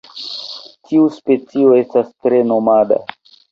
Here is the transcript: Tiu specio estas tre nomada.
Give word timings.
Tiu 0.91 1.03
specio 1.17 1.77
estas 1.83 2.11
tre 2.25 2.43
nomada. 2.55 3.01